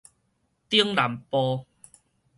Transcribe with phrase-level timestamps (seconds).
[0.67, 1.67] 頂南埔